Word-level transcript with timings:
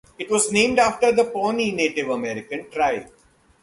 It 0.17 0.31
was 0.31 0.51
named 0.51 0.79
after 0.79 1.11
the 1.11 1.25
Pawnee 1.25 1.69
Native 1.73 2.09
American 2.09 2.67
tribe. 2.71 3.05